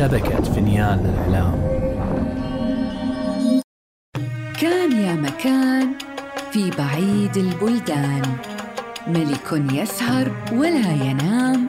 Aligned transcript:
شبكة 0.00 0.42
فينيان 0.42 0.98
للإعلام 0.98 1.54
كان 4.60 4.92
يا 4.92 5.14
مكان 5.14 5.92
في 6.50 6.70
بعيد 6.70 7.36
البلدان. 7.36 8.22
ملك 9.06 9.72
يسهر 9.72 10.32
ولا 10.52 10.92
ينام 10.92 11.68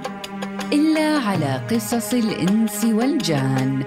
إلا 0.73 1.17
على 1.17 1.67
قصص 1.71 2.13
الإنس 2.13 2.85
والجان. 2.85 3.83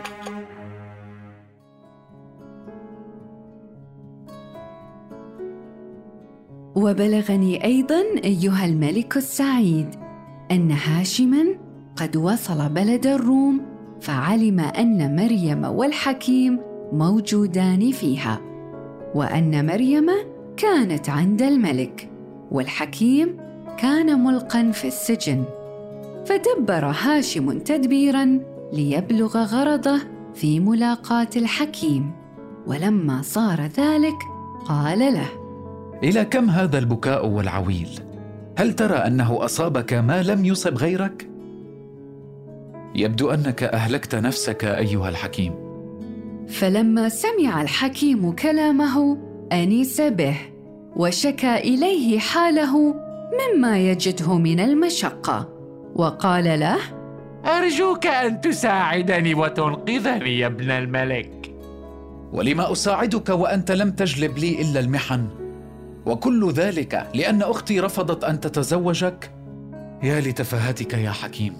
وبلغني 6.77 7.65
أيضا 7.65 8.03
أيها 8.25 8.65
الملك 8.65 9.17
السعيد 9.17 9.89
أن 10.51 10.71
هاشما 10.71 11.45
قد 11.97 12.17
وصل 12.17 12.69
بلد 12.69 13.07
الروم 13.07 13.74
فعلم 14.05 14.61
أن 14.61 15.17
مريم 15.17 15.65
والحكيم 15.65 16.61
موجودان 16.93 17.91
فيها 17.91 18.41
وأن 19.15 19.67
مريم 19.67 20.07
كانت 20.57 21.11
عند 21.11 21.43
الملك 21.43 22.11
والحكيم 22.51 23.37
كان 23.79 24.25
ملقا 24.25 24.71
في 24.71 24.89
السجن. 24.89 25.45
فدبر 26.27 26.87
هاشم 26.87 27.59
تدبيرا 27.59 28.41
ليبلغ 28.73 29.39
غرضه 29.39 30.01
في 30.35 30.61
ملاقاه 30.61 31.31
الحكيم 31.37 32.13
ولما 32.67 33.23
صار 33.23 33.61
ذلك 33.61 34.19
قال 34.65 34.99
له 34.99 35.29
إلى 36.03 36.25
كم 36.25 36.51
هذا 36.51 36.79
البكاء 36.79 37.27
والعويل؟ 37.27 37.89
هل 38.59 38.73
ترى 38.73 38.97
أنه 38.97 39.45
أصابك 39.45 39.93
ما 39.93 40.23
لم 40.23 40.45
يصب 40.45 40.79
غيرك؟ 40.79 41.34
يبدو 42.95 43.31
أنك 43.31 43.63
أهلكت 43.63 44.15
نفسك 44.15 44.65
أيها 44.65 45.09
الحكيم. 45.09 45.53
فلما 46.49 47.09
سمع 47.09 47.63
الحكيم 47.63 48.33
كلامه 48.33 49.19
انس 49.53 50.01
به 50.01 50.37
وشكى 50.97 51.57
إليه 51.57 52.19
حاله 52.19 52.95
مما 53.41 53.79
يجده 53.79 54.39
من 54.39 54.61
المشقة 54.61 55.49
وقال 55.95 56.61
له 56.61 56.79
أرجوك 57.47 58.07
أن 58.07 58.41
تساعدني 58.41 59.35
وتنقذني 59.35 60.39
يا 60.39 60.47
ابن 60.47 60.71
الملك. 60.71 61.55
ولما 62.33 62.73
أساعدك 62.73 63.29
وأنت 63.29 63.73
لم 63.73 63.91
تجلب 63.91 64.39
لي 64.39 64.63
إلا 64.63 64.81
المحن؟ 64.81 65.27
وكل 66.07 66.51
ذلك 66.53 67.07
لأن 67.15 67.43
أختي 67.43 67.81
رفضت 67.81 68.25
أن 68.25 68.41
تتزوجك؟ 68.41 69.31
يا 70.03 70.21
لتفاهتك 70.21 70.95
يا 70.95 71.11
حكيم. 71.11 71.55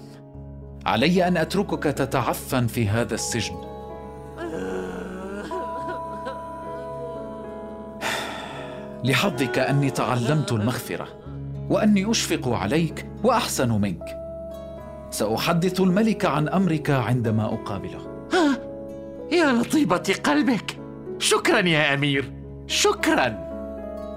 علي 0.85 1.27
أن 1.27 1.37
أتركك 1.37 1.83
تتعفن 1.83 2.67
في 2.67 2.87
هذا 2.87 3.13
السجن. 3.13 3.55
لحظك 9.03 9.59
أني 9.59 9.89
تعلمت 9.89 10.51
المغفرة 10.51 11.07
وأني 11.69 12.11
أشفق 12.11 12.47
عليك 12.47 13.05
وأحسن 13.23 13.81
منك. 13.81 14.17
سأحدث 15.09 15.81
الملك 15.81 16.25
عن 16.25 16.49
أمرك 16.49 16.89
عندما 16.89 17.45
أقابله. 17.45 18.27
يا 19.31 19.51
لطيبة 19.51 20.15
قلبك. 20.23 20.77
شكرا 21.19 21.59
يا 21.59 21.93
أمير. 21.93 22.33
شكرا. 22.67 23.45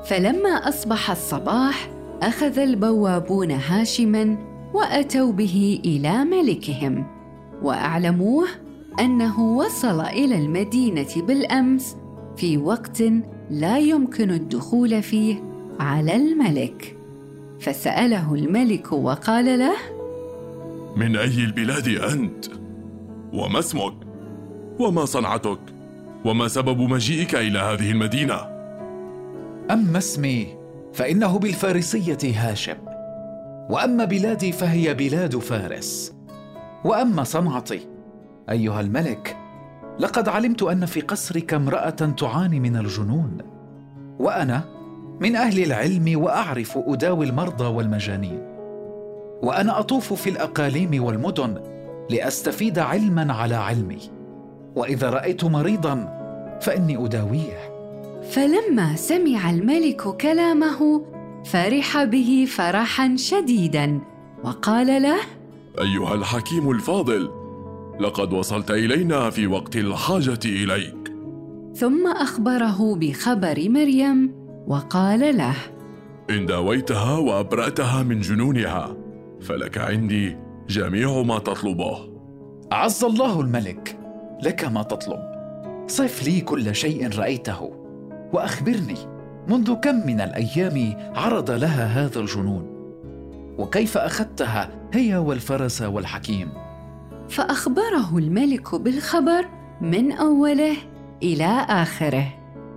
فلما 0.04 0.50
أصبح 0.50 1.10
الصباح 1.10 1.90
أخذ 2.22 2.58
البوابون 2.58 3.50
هاشما 3.50 4.47
وأتوا 4.74 5.32
به 5.32 5.80
إلى 5.84 6.24
ملكهم 6.24 7.06
وأعلموه 7.62 8.46
أنه 9.00 9.40
وصل 9.56 10.00
إلى 10.00 10.34
المدينة 10.34 11.08
بالأمس 11.16 11.96
في 12.36 12.58
وقت 12.58 13.02
لا 13.50 13.78
يمكن 13.78 14.30
الدخول 14.30 15.02
فيه 15.02 15.42
على 15.80 16.16
الملك. 16.16 16.96
فسأله 17.60 18.34
الملك 18.34 18.92
وقال 18.92 19.58
له 19.58 19.76
من 20.96 21.16
أي 21.16 21.44
البلاد 21.44 21.88
أنت؟ 21.88 22.44
وما 23.32 23.58
اسمك؟ 23.58 23.94
وما 24.78 25.04
صنعتك؟ 25.04 25.58
وما 26.24 26.48
سبب 26.48 26.80
مجيئك 26.80 27.34
إلى 27.34 27.58
هذه 27.58 27.90
المدينة؟ 27.90 28.40
أما 29.70 29.98
اسمي 29.98 30.46
فإنه 30.94 31.38
بالفارسية 31.38 32.18
هاشم. 32.24 32.87
وأما 33.70 34.04
بلادي 34.04 34.52
فهي 34.52 34.94
بلاد 34.94 35.36
فارس. 35.36 36.14
وأما 36.84 37.24
صنعتي 37.24 37.80
أيها 38.50 38.80
الملك 38.80 39.36
لقد 39.98 40.28
علمت 40.28 40.62
أن 40.62 40.86
في 40.86 41.00
قصرك 41.00 41.54
امرأة 41.54 41.90
تعاني 41.90 42.60
من 42.60 42.76
الجنون. 42.76 43.38
وأنا 44.18 44.64
من 45.20 45.36
أهل 45.36 45.62
العلم 45.62 46.22
وأعرف 46.22 46.78
أداوي 46.86 47.26
المرضى 47.26 47.64
والمجانين. 47.64 48.42
وأنا 49.42 49.78
أطوف 49.78 50.12
في 50.12 50.30
الأقاليم 50.30 51.04
والمدن 51.04 51.60
لأستفيد 52.10 52.78
علما 52.78 53.32
على 53.32 53.54
علمي. 53.54 53.98
وإذا 54.76 55.10
رأيت 55.10 55.44
مريضا 55.44 56.18
فإني 56.60 57.04
أداويه. 57.04 57.78
فلما 58.30 58.96
سمع 58.96 59.50
الملك 59.50 60.02
كلامه 60.02 61.02
فرح 61.44 62.04
به 62.04 62.46
فرحا 62.48 63.16
شديدا. 63.16 64.00
وقال 64.44 65.02
له 65.02 65.18
أيها 65.80 66.14
الحكيم 66.14 66.70
الفاضل 66.70 67.30
لقد 68.00 68.32
وصلت 68.32 68.70
إلينا 68.70 69.30
في 69.30 69.46
وقت 69.46 69.76
الحاجة 69.76 70.40
إليك. 70.44 71.12
ثم 71.74 72.06
أخبره 72.06 72.96
بخبر 72.96 73.68
مريم 73.68 74.34
وقال 74.66 75.36
له 75.36 75.54
إن 76.30 76.46
داويتها 76.46 77.18
وأبرأتها 77.18 78.02
من 78.02 78.20
جنونها 78.20 78.96
فلك 79.40 79.78
عندي 79.78 80.36
جميع 80.68 81.22
ما 81.22 81.38
تطلبه. 81.38 81.98
عز 82.72 83.04
الله 83.04 83.40
الملك 83.40 83.98
لك 84.42 84.64
ما 84.64 84.82
تطلب. 84.82 85.20
صف 85.86 86.28
لي 86.28 86.40
كل 86.40 86.74
شيء 86.74 87.18
رأيته 87.18 87.72
وأخبرني. 88.32 89.17
منذ 89.48 89.74
كم 89.74 90.06
من 90.06 90.20
الأيام 90.20 90.96
عرض 91.14 91.50
لها 91.50 91.86
هذا 91.86 92.20
الجنون. 92.20 92.66
وكيف 93.58 93.98
أخذتها 93.98 94.70
هي 94.92 95.16
والفرس 95.16 95.82
والحكيم. 95.82 96.48
فأخبره 97.28 98.18
الملك 98.18 98.74
بالخبر 98.74 99.46
من 99.80 100.12
أوله 100.12 100.76
إلى 101.22 101.66
آخره. 101.68 102.34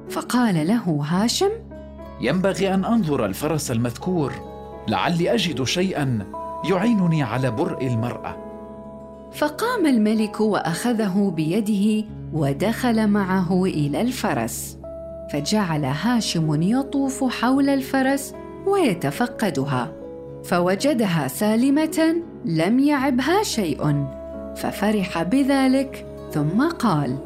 فقال 0.10 0.68
له 0.68 1.04
هاشم 1.08 1.50
ينبغي 2.22 2.74
أن 2.74 2.86
أنظر 2.86 3.26
الفرس 3.26 3.72
المذكور 3.72 4.34
لعلي 4.88 5.34
أجد 5.34 5.64
شيئا 5.64 6.26
يعينني 6.70 7.24
على 7.24 7.52
برء 7.52 7.88
المرأة. 7.88 8.36
فقام 9.32 9.86
الملك 9.86 10.42
وأخذه 10.42 11.34
بيده 11.36 12.08
ودخل 12.34 13.08
معه 13.08 13.64
إلى 13.66 14.02
الفرس. 14.02 14.81
فجعل 15.32 15.86
هاشم 15.86 16.62
يطوف 16.62 17.24
حول 17.24 17.70
الفرس 17.70 18.34
ويتفقدها 18.66 19.94
فوجدها 20.44 21.28
سالمة 21.28 22.16
لم 22.46 22.80
يعبها 22.80 23.44
شيء 23.44 24.06
ففرح 24.56 25.24
بذلك 25.24 26.06
ثم 26.32 26.70
قال 26.70 27.18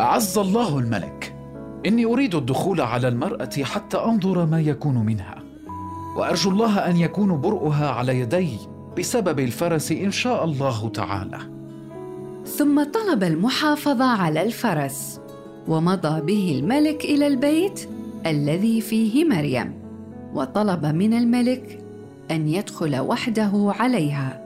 أعز 0.00 0.38
الله 0.38 0.78
الملك 0.78 1.34
إني 1.86 2.04
أريد 2.04 2.34
الدخول 2.34 2.80
على 2.80 3.08
المرأة 3.08 3.50
حتى 3.62 3.96
أنظر 3.96 4.46
ما 4.46 4.60
يكون 4.60 4.98
منها 4.98 5.42
وأرجو 6.16 6.50
الله 6.50 6.78
أن 6.78 6.96
يكون 6.96 7.40
برؤها 7.40 7.90
على 7.90 8.20
يدي 8.20 8.58
بسبب 8.98 9.40
الفرس 9.40 9.92
إن 9.92 10.10
شاء 10.10 10.44
الله 10.44 10.88
تعالى. 10.88 11.38
ثم 12.44 12.84
طلب 12.84 13.22
المحافظة 13.22 14.04
على 14.04 14.42
الفرس. 14.42 15.20
ومضى 15.68 16.20
به 16.20 16.58
الملك 16.58 17.04
إلى 17.04 17.26
البيت 17.26 17.88
الذي 18.26 18.80
فيه 18.80 19.24
مريم 19.24 19.72
وطلب 20.34 20.86
من 20.86 21.14
الملك 21.14 21.78
أن 22.30 22.48
يدخل 22.48 23.00
وحده 23.00 23.52
عليها 23.78 24.42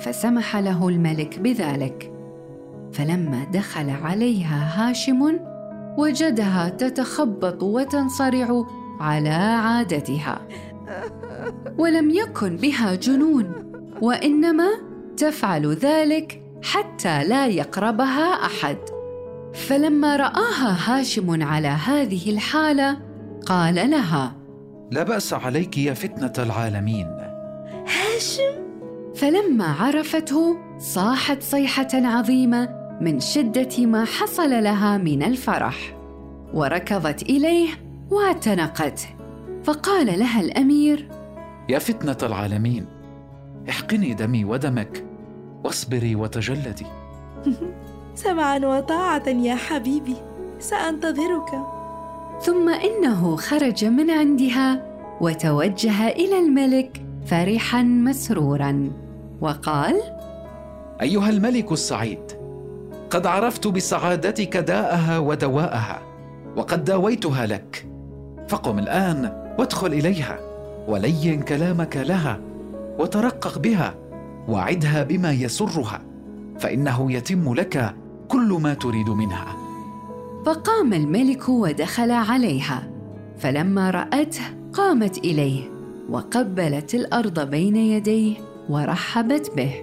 فسمح 0.00 0.56
له 0.56 0.88
الملك 0.88 1.38
بذلك. 1.38 2.12
فلما 2.92 3.46
دخل 3.52 3.90
عليها 3.90 4.72
هاشم 4.76 5.38
وجدها 5.98 6.68
تتخبط 6.68 7.62
وتنصرع 7.62 8.64
على 9.00 9.28
عادتها. 9.28 10.40
ولم 11.78 12.10
يكن 12.10 12.56
بها 12.56 12.94
جنون 12.94 13.52
وإنما 14.02 14.68
تفعل 15.16 15.74
ذلك 15.74 16.42
حتى 16.62 17.24
لا 17.24 17.46
يقربها 17.46 18.46
أحد. 18.46 18.95
فلما 19.54 20.16
رآها 20.16 20.76
هاشم 20.86 21.42
على 21.42 21.68
هذه 21.68 22.30
الحالة 22.30 22.98
قال 23.46 23.74
لها 23.74 24.36
لا 24.90 25.02
بأس 25.02 25.32
عليك 25.32 25.78
يا 25.78 25.94
فتنة 25.94 26.32
العالمين. 26.38 27.06
هاشم؟ 27.86 28.66
فلما 29.14 29.66
عرفته 29.66 30.56
صاحت 30.78 31.42
صيحة 31.42 31.88
عظيمة 31.94 32.68
من 33.00 33.20
شدة 33.20 33.86
ما 33.86 34.04
حصل 34.04 34.50
لها 34.50 34.98
من 34.98 35.22
الفرح. 35.22 35.96
وركضت 36.54 37.22
إليه 37.22 37.68
واعتنقته 38.10 39.08
فقال 39.64 40.18
لها 40.18 40.40
الأمير 40.40 41.08
يا 41.68 41.78
فتنة 41.78 42.16
العالمين 42.22 42.86
احقني 43.68 44.14
دمي 44.14 44.44
ودمك 44.44 45.04
واصبري 45.64 46.16
وتجلدي. 46.16 46.86
سمعا 48.16 48.58
وطاعة 48.58 49.28
يا 49.28 49.54
حبيبي 49.54 50.16
سأنتظرك. 50.58 51.50
ثم 52.40 52.68
إنه 52.68 53.36
خرج 53.36 53.84
من 53.84 54.10
عندها 54.10 54.82
وتوجه 55.20 56.08
إلى 56.08 56.38
الملك 56.38 57.02
فرحا 57.26 57.82
مسرورا. 57.82 58.92
وقال 59.40 60.00
أيها 61.02 61.30
الملك 61.30 61.72
السعيد 61.72 62.32
قد 63.10 63.26
عرفت 63.26 63.66
بسعادتك 63.66 64.56
داءها 64.56 65.18
ودواءها 65.18 66.02
وقد 66.56 66.84
داويتها 66.84 67.46
لك. 67.46 67.86
فقم 68.48 68.78
الآن 68.78 69.52
وادخل 69.58 69.86
إليها 69.86 70.38
ولين 70.88 71.42
كلامك 71.42 71.96
لها 71.96 72.40
وترقق 72.98 73.58
بها 73.58 73.94
وعدها 74.48 75.02
بما 75.02 75.32
يسرها 75.32 76.02
فإنه 76.58 77.12
يتم 77.12 77.54
لك 77.54 77.94
كل 78.28 78.58
ما 78.62 78.74
تريد 78.74 79.08
منها. 79.08 79.56
فقام 80.46 80.92
الملك 80.92 81.48
ودخل 81.48 82.10
عليها. 82.10 82.90
فلما 83.38 83.90
رأته 83.90 84.42
قامت 84.72 85.18
إليه 85.18 85.70
وقبلت 86.10 86.94
الأرض 86.94 87.50
بين 87.50 87.76
يديه 87.76 88.36
ورحبت 88.68 89.50
به. 89.56 89.74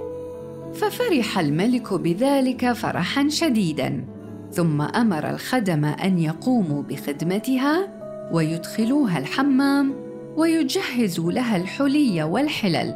ففرح 0.74 1.40
الملك 1.40 1.94
بذلك 1.94 2.72
فرحا 2.72 3.30
شديدا. 3.30 4.06
ثم 4.51 4.81
أمر 4.81 5.30
الخدم 5.30 5.86
أن 5.86 6.19
يقوموا 6.19 6.84
بخدمتها 6.84 7.88
ويدخلوها 8.31 9.19
الحمام 9.19 9.94
ويجهزوا 10.38 11.31
لها 11.31 11.57
الحلي 11.57 12.24
والحلل. 12.24 12.95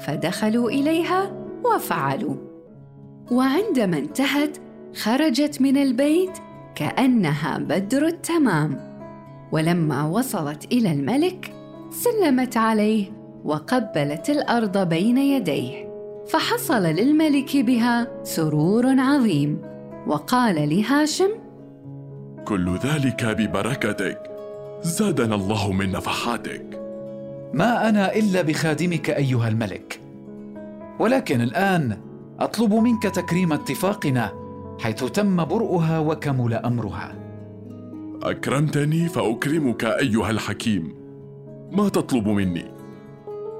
فدخلوا 0.00 0.70
إليها 0.70 1.32
وفعلوا. 1.64 2.36
وعندما 3.30 3.98
انتهت 3.98 4.56
خرجت 4.94 5.60
من 5.60 5.76
البيت 5.76 6.30
كأنها 6.74 7.58
بدر 7.58 8.06
التمام. 8.06 8.92
ولما 9.52 10.02
وصلت 10.04 10.72
إلى 10.72 10.92
الملك 10.92 11.52
سلمت 11.90 12.56
عليه 12.56 13.06
وقبلت 13.44 14.30
الأرض 14.30 14.88
بين 14.88 15.18
يديه. 15.18 15.92
فحصل 16.28 16.82
للملك 16.82 17.56
بها 17.56 18.24
سرور 18.24 18.86
عظيم. 19.00 19.58
وقال 20.06 20.68
لهاشم 20.76 21.30
كل 22.44 22.76
ذلك 22.76 23.24
ببركتك. 23.24 24.18
زادنا 24.82 25.34
الله 25.34 25.72
من 25.72 25.92
نفحاتك. 25.92 26.80
ما 27.54 27.88
أنا 27.88 28.14
إلا 28.14 28.42
بخادمك 28.42 29.10
أيها 29.10 29.48
الملك. 29.48 30.00
ولكن 30.98 31.40
الآن 31.40 31.98
أطلب 32.40 32.74
منك 32.74 33.02
تكريم 33.02 33.52
اتفاقنا 33.52 34.41
حيث 34.82 35.04
تم 35.04 35.44
برؤها 35.44 35.98
وكمل 35.98 36.54
أمرها. 36.54 37.14
أكرمتني 38.22 39.08
فأكرمك 39.08 39.84
أيها 39.84 40.30
الحكيم. 40.30 40.94
ما 41.72 41.88
تطلب 41.88 42.28
مني؟ 42.28 42.64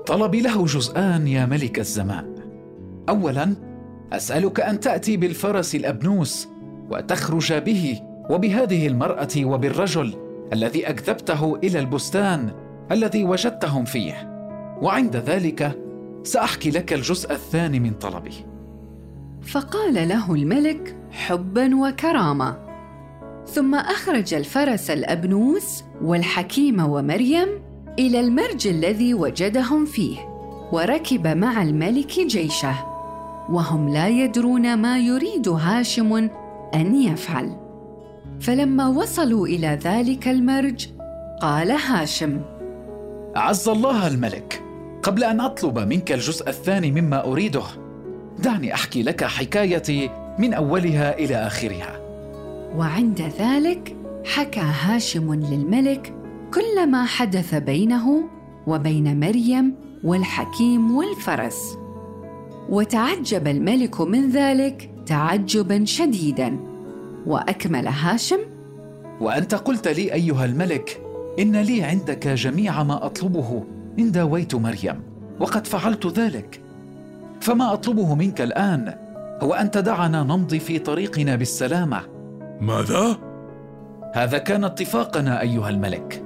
طلبي 0.06 0.40
له 0.40 0.64
جزءان 0.64 1.26
يا 1.28 1.46
ملك 1.46 1.78
الزمان. 1.78 2.34
اولا 3.08 3.54
أسألك 4.12 4.60
أن 4.60 4.80
تأتي 4.80 5.16
بالفرس 5.16 5.74
الأبنوس 5.74 6.48
وتخرج 6.90 7.52
به 7.52 8.00
وبهذه 8.30 8.86
المرأة 8.86 9.44
وبالرجل 9.44 10.14
الذي 10.52 10.88
أكذبته 10.88 11.56
إلى 11.64 11.78
البستان 11.78 12.50
الذي 12.92 13.24
وجدتهم 13.24 13.84
فيه. 13.84 14.32
وعند 14.82 15.16
ذلك 15.16 15.78
سأحكي 16.22 16.70
لك 16.70 16.92
الجزء 16.92 17.32
الثاني 17.32 17.80
من 17.80 17.90
طلبي 17.90 18.51
فقال 19.46 20.08
له 20.08 20.34
الملك 20.34 20.96
حبا 21.10 21.76
وكرامة. 21.76 22.56
ثم 23.46 23.74
أخرج 23.74 24.34
الفرس 24.34 24.90
الأبنوس 24.90 25.84
والحكيم 26.02 26.80
ومريم 26.80 27.48
إلى 27.98 28.20
المرج 28.20 28.68
الذي 28.68 29.14
وجدهم 29.14 29.84
فيه 29.84 30.18
وركب 30.72 31.26
مع 31.26 31.62
الملك 31.62 32.20
جيشه 32.20 32.74
وهم 33.50 33.88
لا 33.88 34.08
يدرون 34.08 34.76
ما 34.76 34.98
يريد 34.98 35.48
هاشم 35.48 36.28
أن 36.74 36.94
يفعل. 37.02 37.56
فلما 38.40 38.88
وصلوا 38.88 39.46
إلى 39.46 39.78
ذلك 39.82 40.28
المرج 40.28 40.86
قال 41.40 41.70
هاشم 41.70 42.40
أعز 43.36 43.68
الله 43.68 44.06
الملك 44.06 44.62
قبل 45.02 45.24
أن 45.24 45.40
أطلب 45.40 45.78
منك 45.78 46.12
الجزء 46.12 46.48
الثاني 46.48 46.90
مما 46.90 47.24
أريده 47.24 47.62
دعني 48.42 48.74
أحكي 48.74 49.02
لك 49.02 49.24
حكايتي 49.24 50.10
من 50.38 50.54
أولها 50.54 51.18
إلى 51.18 51.36
آخرها. 51.36 52.00
وعند 52.76 53.20
ذلك 53.38 53.96
حكى 54.24 54.60
هاشم 54.60 55.34
للملك 55.34 56.14
كل 56.54 56.90
ما 56.90 57.04
حدث 57.04 57.54
بينه 57.54 58.24
وبين 58.66 59.20
مريم 59.20 59.74
والحكيم 60.04 60.96
والفرس. 60.96 61.78
وتعجب 62.68 63.48
الملك 63.48 64.00
من 64.00 64.30
ذلك 64.30 64.90
تعجبا 65.06 65.84
شديدا. 65.84 66.56
وأكمل 67.26 67.88
هاشم 67.88 68.38
وأنت 69.20 69.54
قلت 69.54 69.88
لي 69.88 70.12
أيها 70.12 70.44
الملك 70.44 71.00
إن 71.38 71.56
لي 71.56 71.82
عندك 71.82 72.28
جميع 72.28 72.82
ما 72.82 73.06
أطلبه 73.06 73.64
إن 73.98 74.12
داويت 74.12 74.54
مريم 74.54 75.02
وقد 75.40 75.66
فعلت 75.66 76.06
ذلك. 76.06 76.60
فما 77.42 77.72
أطلبه 77.72 78.14
منك 78.14 78.40
الآن 78.40 78.94
هو 79.42 79.54
أن 79.54 79.70
تدعنا 79.70 80.22
نمضي 80.22 80.58
في 80.58 80.78
طريقنا 80.78 81.36
بالسلامة. 81.36 82.00
ماذا؟ 82.60 83.18
هذا 84.14 84.38
كان 84.38 84.64
اتفاقنا 84.64 85.40
أيها 85.40 85.68
الملك. 85.68 86.24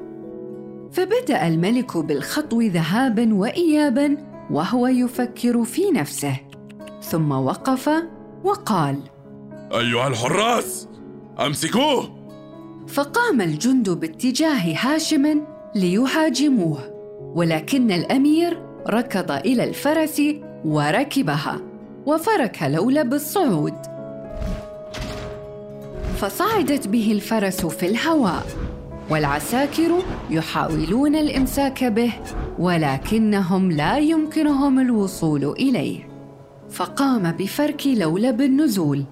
فبدأ 0.93 1.47
الملك 1.47 1.97
بالخطو 1.97 2.61
ذهابا 2.61 3.35
وايابا 3.35 4.17
وهو 4.51 4.87
يفكر 4.87 5.65
في 5.65 5.91
نفسه. 5.91 6.37
ثم 7.03 7.33
وقف 7.33 7.91
وقال 8.45 8.99
أيها 9.73 10.09
الحراس 10.09 10.89
أمسكوه! 11.47 12.17
فقام 12.87 13.41
الجند 13.41 13.91
باتجاه 13.91 14.75
هاشم 14.79 15.43
ليهاجموه 15.75 16.79
ولكن 17.35 17.93
الأمير 17.93 18.63
ركض 18.89 19.31
إلى 19.31 19.65
الفرس 19.65 20.23
وركبها 20.65 21.61
وفرك 22.07 22.63
لولا 22.63 23.03
بالصعود. 23.03 23.75
فصعدت 26.17 26.89
به 26.89 27.13
الفرس 27.13 27.67
في 27.67 27.87
الهواء 27.87 28.47
والعساكر 29.11 29.91
يحاولون 30.31 31.17
الإمساك 31.17 31.85
به 31.85 32.13
ولكنهم 32.59 33.73
لا 33.73 33.99
يمكنهم 33.99 34.79
الوصول 34.79 35.45
إليه. 35.45 36.09
فقام 36.71 37.33
بفرك 37.33 37.87
لولا 37.87 38.31
بالنزول 38.31 39.05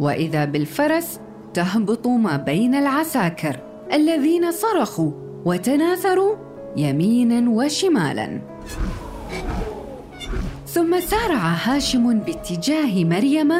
وإذا 0.00 0.44
بالفرس 0.44 1.20
تهبط 1.54 2.06
ما 2.06 2.36
بين 2.36 2.74
العساكر 2.74 3.60
الذين 3.92 4.52
صرخوا 4.52 5.10
وتناثروا 5.44 6.36
يمينا 6.76 7.50
وشمالا. 7.50 8.55
ثم 10.76 11.00
سارع 11.00 11.38
هاشم 11.64 12.18
باتجاه 12.18 13.04
مريم 13.04 13.52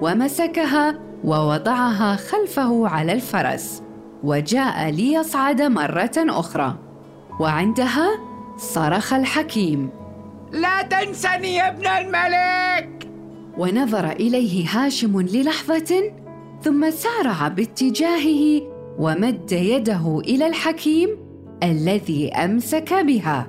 ومسكها 0.00 0.98
ووضعها 1.24 2.16
خلفه 2.16 2.88
على 2.88 3.12
الفرس 3.12 3.82
وجاء 4.24 4.90
ليصعد 4.90 5.62
مرة 5.62 6.12
أخرى. 6.16 6.78
وعندها 7.40 8.08
صرخ 8.56 9.12
الحكيم. 9.12 9.90
لا 10.52 10.82
تنسني 10.82 11.54
يا 11.54 11.68
ابن 11.68 11.86
الملك! 11.86 13.08
ونظر 13.58 14.10
إليه 14.12 14.66
هاشم 14.68 15.20
للحظة 15.20 16.12
ثم 16.62 16.90
سارع 16.90 17.48
باتجاهه 17.48 18.62
ومد 18.98 19.52
يده 19.52 20.20
إلى 20.24 20.46
الحكيم 20.46 21.08
الذي 21.62 22.32
أمسك 22.32 22.94
بها. 22.94 23.46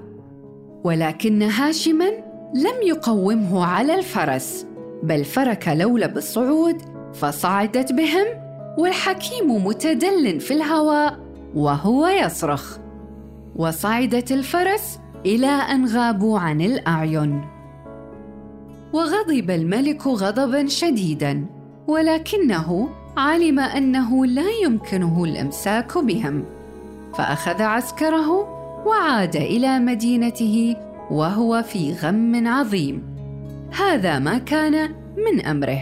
ولكن 0.84 1.44
هاشما 1.44 2.33
لم 2.56 2.88
يقومه 2.88 3.66
على 3.66 3.96
الفرس 3.96 4.66
بل 5.04 5.26
فرك 5.26 5.68
لولا 5.68 6.08
بالصعود 6.08 6.82
فصعدت 7.14 7.92
بهم 7.92 8.26
والحكيم 8.78 9.66
متدل 9.66 10.40
في 10.40 10.54
الهواء 10.54 11.20
وهو 11.56 12.08
يصرخ. 12.08 12.78
وصعدت 13.56 14.32
الفرس 14.32 15.00
إلى 15.26 15.48
أن 15.48 15.86
غابوا 15.86 16.40
عن 16.40 16.62
الأعين. 16.62 17.46
وغضب 18.94 19.52
الملك 19.52 20.08
غضبا 20.08 20.68
شديدا 20.68 21.46
ولكنه 21.88 22.90
علم 23.18 23.60
أنه 23.60 24.26
لا 24.26 24.50
يمكنه 24.64 25.24
الإمساك 25.24 25.98
بهم. 25.98 26.46
فأخذ 27.14 27.62
عسكره 27.62 28.30
وعاد 28.86 29.36
إلى 29.36 29.80
مدينته 29.80 30.76
وهو 31.14 31.64
في 31.64 31.94
غم 31.94 32.48
عظيم. 32.48 33.04
هذا 33.72 34.20
ما 34.20 34.38
كان 34.38 34.90
من 35.18 35.46
أمره. 35.46 35.82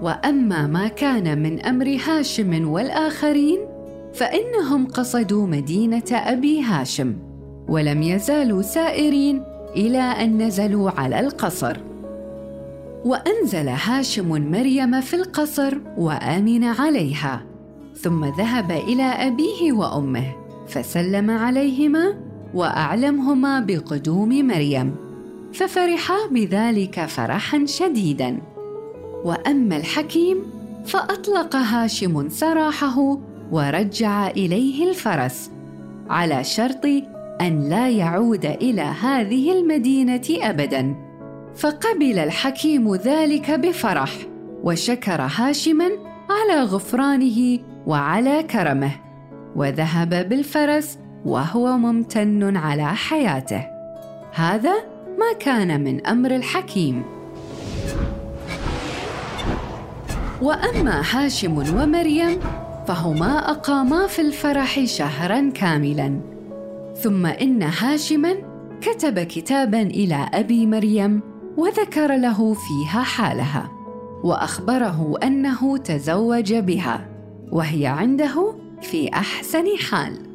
وأما 0.00 0.66
ما 0.66 0.88
كان 0.88 1.42
من 1.42 1.60
أمر 1.60 1.98
هاشم 2.06 2.68
والآخرين 2.68 3.58
فإنهم 4.14 4.86
قصدوا 4.86 5.46
مدينة 5.46 6.10
أبي 6.12 6.62
هاشم 6.62 7.16
ولم 7.68 8.02
يزالوا 8.02 8.62
سائرين 8.62 9.42
إلى 9.76 10.00
أن 10.00 10.42
نزلوا 10.42 10.90
على 10.90 11.20
القصر. 11.20 11.76
وأنزل 13.04 13.68
هاشم 13.68 14.50
مريم 14.50 15.00
في 15.00 15.14
القصر 15.14 15.78
وآمن 15.96 16.64
عليها 16.64 17.42
ثم 17.96 18.24
ذهب 18.24 18.70
إلى 18.70 19.02
أبيه 19.02 19.72
وأمه 19.72 20.32
فسلم 20.68 21.30
عليهما 21.30 22.27
وأعلمهما 22.54 23.60
بقدوم 23.60 24.46
مريم 24.46 24.94
ففرحا 25.52 26.16
بذلك 26.30 27.04
فرحا 27.04 27.64
شديدا. 27.66 28.38
وأما 29.24 29.76
الحكيم 29.76 30.38
فأطلق 30.86 31.56
هاشم 31.56 32.28
سراحه 32.28 33.18
ورجع 33.52 34.30
إليه 34.30 34.90
الفرس 34.90 35.50
على 36.10 36.44
شرط 36.44 36.84
أن 37.40 37.68
لا 37.68 37.88
يعود 37.88 38.44
إلى 38.44 38.82
هذه 38.82 39.52
المدينة 39.52 40.26
ابدا. 40.28 40.94
فقبل 41.56 42.18
الحكيم 42.18 42.94
ذلك 42.94 43.50
بفرح 43.50 44.12
وشكر 44.64 45.22
هاشما 45.36 45.88
على 46.30 46.62
غفرانه 46.62 47.58
وعلى 47.86 48.42
كرمه 48.42 48.90
وذهب 49.56 50.28
بالفرس 50.28 50.98
وهو 51.24 51.76
ممتن 51.76 52.56
على 52.56 52.94
حياته. 52.94 53.66
هذا 54.32 54.74
ما 55.18 55.38
كان 55.40 55.84
من 55.84 56.06
أمر 56.06 56.36
الحكيم. 56.36 57.02
وأما 60.42 61.02
هاشم 61.10 61.58
ومريم 61.58 62.40
فهما 62.86 63.50
أقاما 63.50 64.06
في 64.06 64.22
الفرح 64.22 64.84
شهرا 64.84 65.50
كاملا. 65.50 66.20
ثم 67.02 67.26
إن 67.26 67.62
هاشما 67.62 68.34
كتب 68.80 69.18
كتابا 69.18 69.82
إلى 69.82 70.28
أبي 70.34 70.66
مريم 70.66 71.20
وذكر 71.56 72.16
له 72.16 72.54
فيها 72.54 73.02
حالها 73.02 73.70
وأخبره 74.24 75.14
أنه 75.22 75.76
تزوج 75.76 76.54
بها 76.54 77.06
وهي 77.52 77.86
عنده 77.86 78.54
في 78.82 79.08
أحسن 79.08 79.64
حال. 79.90 80.27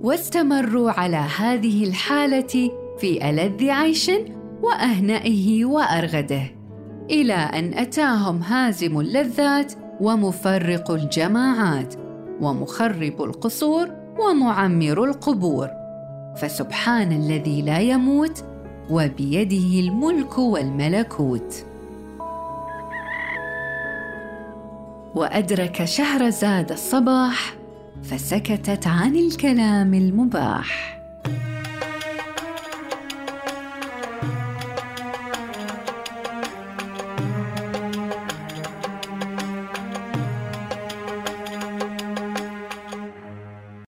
واستمروا 0.00 0.90
على 0.90 1.16
هذه 1.16 1.84
الحالة 1.84 2.70
في 2.98 3.30
ألذ 3.30 3.70
عيش 3.70 4.10
وأهنئه 4.62 5.64
وأرغده. 5.64 6.42
إلى 7.10 7.34
أن 7.34 7.74
أتاهم 7.74 8.42
هازم 8.42 9.00
اللذات 9.00 9.72
ومفرق 10.00 10.90
الجماعات 10.90 11.94
ومخرب 12.40 13.22
القصور 13.22 13.88
ومعمر 14.18 15.04
القبور. 15.04 15.68
فسبحان 16.36 17.12
الذي 17.12 17.62
لا 17.62 17.78
يموت 17.78 18.44
وبيده 18.90 19.80
الملك 19.80 20.38
والملكوت. 20.38 21.64
وأدرك 25.14 25.84
شهرزاد 25.84 26.72
الصباح 26.72 27.59
فسكتت 28.02 28.86
عن 28.86 29.16
الكلام 29.16 29.94
المباح. 29.94 30.99